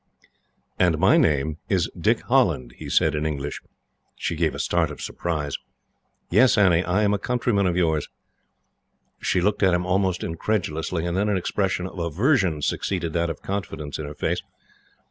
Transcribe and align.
"And 0.79 0.97
my 0.97 1.15
name 1.17 1.59
is 1.69 1.87
Dick 1.95 2.21
Holland," 2.21 2.73
he 2.77 2.89
said, 2.89 3.13
in 3.13 3.23
English. 3.23 3.61
She 4.15 4.35
gave 4.35 4.55
a 4.55 4.57
start 4.59 4.89
of 4.89 4.99
surprise. 4.99 5.57
"Yes, 6.31 6.57
Annie, 6.57 6.83
I 6.83 7.03
am 7.03 7.13
a 7.13 7.19
countryman 7.19 7.67
of 7.67 7.77
yours." 7.77 8.09
She 9.19 9.41
looked 9.41 9.61
at 9.61 9.75
him 9.75 9.85
almost 9.85 10.23
incredulously, 10.23 11.05
and 11.05 11.15
then 11.15 11.29
an 11.29 11.37
expression 11.37 11.85
of 11.85 11.99
aversion 11.99 12.63
succeeded 12.63 13.13
that 13.13 13.29
of 13.29 13.43
confidence 13.43 13.99
in 13.99 14.07
her 14.07 14.15
face. 14.15 14.41